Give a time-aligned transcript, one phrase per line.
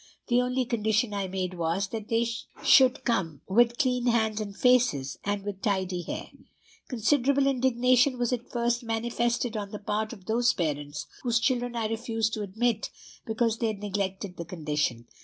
[0.29, 2.27] The only condition I made was, that they
[2.63, 6.31] should come with clean hands and faces, and with tidy hair.
[6.87, 11.85] Considerable indignation was at first manifested on the part of those parents whose children I
[11.85, 12.89] refused to admit
[13.27, 15.05] because they had neglected the condition.